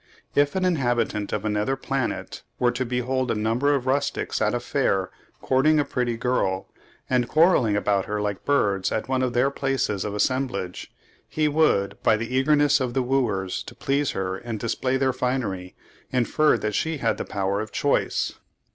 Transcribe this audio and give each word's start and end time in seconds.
If 0.33 0.55
an 0.55 0.65
inhabitant 0.65 1.31
of 1.31 1.45
another 1.45 1.75
planet 1.75 2.41
were 2.57 2.71
to 2.71 2.83
behold 2.87 3.29
a 3.29 3.35
number 3.35 3.75
of 3.75 3.83
young 3.83 3.93
rustics 3.93 4.41
at 4.41 4.55
a 4.55 4.59
fair 4.59 5.11
courting 5.43 5.79
a 5.79 5.85
pretty 5.85 6.17
girl, 6.17 6.67
and 7.07 7.27
quarrelling 7.29 7.75
about 7.75 8.05
her 8.05 8.19
like 8.19 8.43
birds 8.43 8.91
at 8.91 9.07
one 9.07 9.21
of 9.21 9.33
their 9.33 9.51
places 9.51 10.03
of 10.03 10.15
assemblage, 10.15 10.91
he 11.29 11.47
would, 11.47 12.01
by 12.01 12.17
the 12.17 12.35
eagerness 12.35 12.79
of 12.79 12.95
the 12.95 13.03
wooers 13.03 13.61
to 13.61 13.75
please 13.75 14.09
her 14.17 14.37
and 14.37 14.59
to 14.59 14.65
display 14.65 14.97
their 14.97 15.13
finery, 15.13 15.75
infer 16.11 16.57
that 16.57 16.73
she 16.73 16.97
had 16.97 17.17
the 17.19 17.23
power 17.25 17.61
of 17.61 17.71
choice. 17.71 18.33